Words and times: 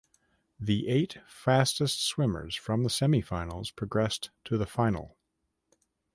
The 0.59 0.87
eight 0.87 1.19
fastest 1.27 2.01
swimmers 2.03 2.55
from 2.55 2.81
the 2.81 2.89
semifinals 2.89 3.75
progressed 3.75 4.31
to 4.45 4.57
the 4.57 4.65
final. 4.65 5.15